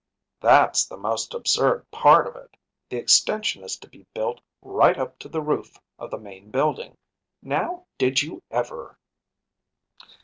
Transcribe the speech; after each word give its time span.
‚ÄĚ 0.01 0.41
“That’s 0.41 0.87
the 0.87 0.97
most 0.97 1.35
absurd 1.35 1.85
part 1.91 2.25
of 2.25 2.35
it. 2.35 2.57
The 2.89 2.97
extension 2.97 3.63
is 3.63 3.77
to 3.77 3.87
be 3.87 4.07
built 4.15 4.41
right 4.63 4.97
up 4.97 5.19
to 5.19 5.29
the 5.29 5.43
roof 5.43 5.79
of 5.99 6.09
the 6.09 6.17
main 6.17 6.49
building; 6.49 6.97
now, 7.43 7.85
did 7.99 8.19
you 8.23 8.41
ever? 8.49 8.97